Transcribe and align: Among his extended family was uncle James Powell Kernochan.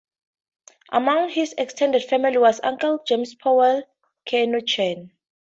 Among 0.91 1.29
his 1.29 1.53
extended 1.59 2.03
family 2.03 2.39
was 2.39 2.59
uncle 2.63 3.03
James 3.05 3.35
Powell 3.35 3.83
Kernochan. 4.27 5.11